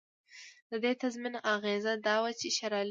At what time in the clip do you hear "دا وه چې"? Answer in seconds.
2.05-2.47